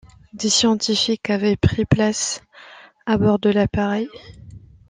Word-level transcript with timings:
Des 0.33 0.49
scientifiques 0.49 1.29
avaient 1.29 1.55
pris 1.57 1.85
place 1.85 2.41
à 3.05 3.19
bord 3.19 3.37
de 3.37 3.51
l'appareil. 3.51 4.09